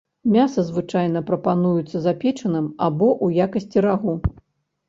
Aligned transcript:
Мяса 0.35 0.63
звычайна 0.69 1.21
прапануецца 1.27 1.97
запечаным 2.07 2.65
або 2.87 3.09
ў 3.25 3.49
якасці 3.49 3.85
рагу. 3.89 4.19